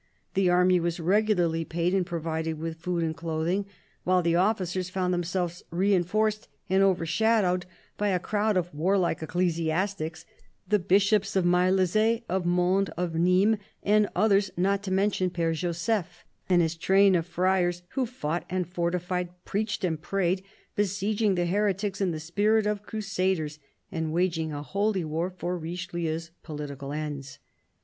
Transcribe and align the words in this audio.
The 0.33 0.49
army 0.49 0.79
was 0.79 0.99
regularly 0.99 1.63
paid 1.63 1.93
and 1.93 2.03
provided 2.03 2.57
with 2.57 2.79
food 2.79 3.03
and 3.03 3.15
clothing, 3.15 3.67
while 4.03 4.23
the 4.23 4.35
officers 4.35 4.89
found 4.89 5.13
themselves 5.13 5.63
reinforced 5.69 6.47
and 6.67 6.81
overshadowed 6.81 7.67
by 7.99 8.07
a 8.07 8.17
crowd 8.17 8.57
of 8.57 8.73
warlike 8.73 9.21
ecclesiastics, 9.21 10.25
the 10.67 10.79
Bishops 10.79 11.35
of 11.35 11.45
Maillezais, 11.45 12.23
of 12.27 12.47
Mende, 12.47 12.89
of 12.97 13.13
Nimes, 13.13 13.59
and 13.83 14.09
others, 14.15 14.49
not 14.57 14.81
to 14.81 14.91
mention 14.91 15.29
Pere 15.29 15.53
Joseph 15.53 16.25
and 16.49 16.63
his 16.63 16.75
train 16.75 17.13
of 17.13 17.27
friars, 17.27 17.83
who 17.89 18.07
fought 18.07 18.43
and 18.49 18.67
fortified, 18.67 19.29
preached 19.45 19.83
and 19.83 20.01
prayed, 20.01 20.43
besieging 20.75 21.35
the 21.35 21.45
heretics 21.45 22.01
in 22.01 22.09
the 22.09 22.19
spirit 22.19 22.65
of 22.65 22.81
crusaders 22.81 23.59
and 23.91 24.11
waging 24.11 24.51
a 24.51 24.63
holy 24.63 25.03
war 25.05 25.29
for 25.29 25.59
Richelieu's 25.59 26.31
political 26.41 26.91
ends. 26.91 27.37